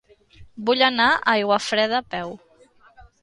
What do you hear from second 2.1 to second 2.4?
peu.